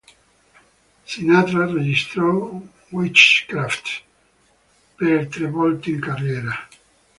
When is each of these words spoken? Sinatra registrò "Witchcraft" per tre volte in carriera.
Sinatra 1.05 1.67
registrò 1.71 2.59
"Witchcraft" 2.89 4.01
per 4.95 5.27
tre 5.27 5.45
volte 5.47 5.91
in 5.91 5.99
carriera. 5.99 6.67